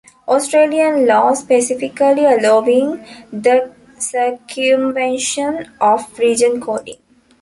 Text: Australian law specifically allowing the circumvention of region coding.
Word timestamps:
Australian 0.27 1.05
law 1.05 1.31
specifically 1.35 2.25
allowing 2.25 3.05
the 3.31 3.71
circumvention 3.99 5.71
of 5.79 6.17
region 6.17 6.59
coding. 6.59 6.97